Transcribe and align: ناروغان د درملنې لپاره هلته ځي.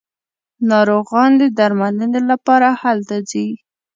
ناروغان 0.69 1.31
د 1.41 1.43
درملنې 1.57 2.21
لپاره 2.31 2.67
هلته 2.81 3.15
ځي. 3.29 3.47